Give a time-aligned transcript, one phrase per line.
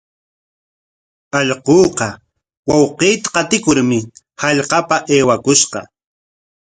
[1.39, 2.07] Allquuqa
[2.69, 3.99] wawqiita qatikurmi
[4.41, 5.79] hallqapa aywakushqa.